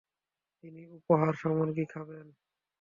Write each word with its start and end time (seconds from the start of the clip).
তিনি 0.63 0.81
উপহার 0.97 1.29
সামগ্রী 1.41 1.83
খাবেন। 1.85 2.27